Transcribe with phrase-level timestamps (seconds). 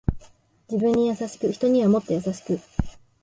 [0.67, 2.59] 自分に優しく人にはもっと優しく